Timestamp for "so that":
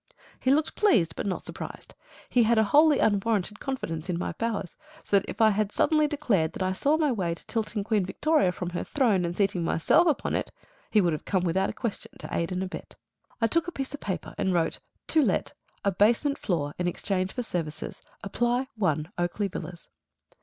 5.03-5.29